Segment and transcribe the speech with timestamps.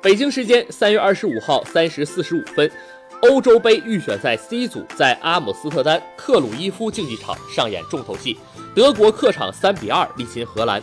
[0.00, 2.70] 北京时间三月二十五号三时四十五分，
[3.22, 8.38] 欧洲杯预选赛 C 组在阿姆斯特丹克鲁伊夫竞技场上演重头戏，
[8.76, 10.80] 德国客场三比二力擒荷兰。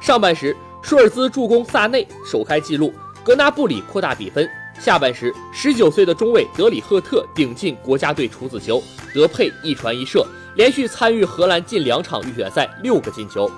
[0.00, 2.92] 上半时，舒尔兹助攻萨内首开纪录，
[3.24, 4.48] 格纳布里扩大比分。
[4.80, 8.82] 下半时，十九岁的中卫德里赫特顶进国家队处子球，
[9.14, 10.26] 德佩一传一射，
[10.56, 13.48] 连续参与荷兰近两场预选赛六个进球。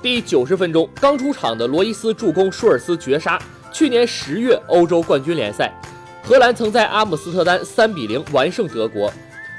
[0.00, 3.38] 第九十分钟，刚出场的罗伊斯助攻舒尔斯绝杀。
[3.76, 5.70] 去年十月欧洲冠军联赛，
[6.22, 9.12] 荷兰曾在阿姆斯特丹三比零完胜德国。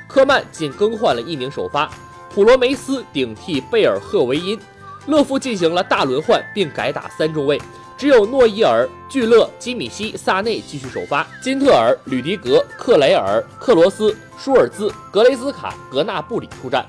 [0.07, 1.87] 科曼仅更换了一名首发，
[2.33, 4.59] 普罗梅斯顶替贝尔赫维因，
[5.05, 7.61] 勒夫进行了大轮换并改打三中卫。
[7.95, 16.83] 只有诺伊尔、聚勒、基米希、萨内继续首发，金特尔、吕迪格、克雷尔、克罗斯、舒尔兹、格雷兹卡、格纳布里出战，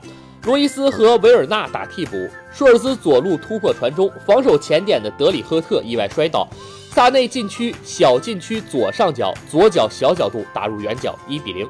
[0.45, 2.29] 罗伊斯和维尔纳打替补。
[2.53, 6.49] 舒尔兹左路突破传中，防守前点的德里赫特意外摔倒，
[6.91, 11.69] 萨内禁区小禁区左上角左脚小角度打入远角，一比零。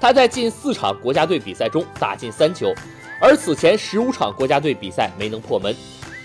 [0.00, 2.72] 他在近四场国家队比赛中打进三球，
[3.20, 5.74] 而此前十五场国家队比赛没能破门。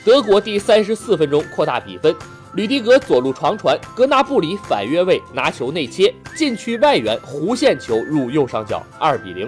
[0.05, 2.15] 德国第三十四分钟扩大比分。
[2.53, 9.47] 吕迪格左路长传，格纳布里反越位拿球内切，禁区外缘弧线球入右上角，二比零。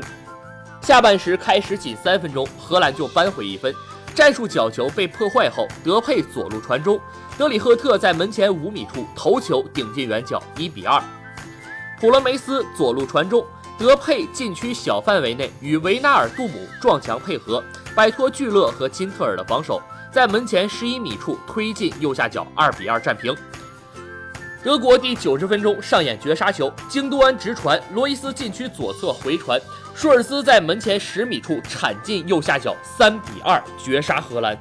[0.81, 3.73] 下半时开始仅三分钟，荷兰就扳回一分。
[4.16, 6.99] 战术角球被破坏后，德佩左路传中，
[7.38, 11.02] 德里赫特在门前五米处头球顶进远角，一比二。
[11.99, 13.45] 普罗梅斯左路传中，
[13.77, 17.64] 德佩禁区小范围内与维纳尔杜姆撞墙配合，
[17.95, 19.81] 摆脱聚勒和金特尔的防守。
[20.11, 23.36] 在门前十一米处推进右下角，二比二战平。
[24.61, 29.57] 德国第九十分钟上演绝杀球，京都安直传，罗伊斯禁区左侧回传，
[29.95, 34.57] 舒尔斯在门前十米处铲进右下角，三比二绝杀荷兰。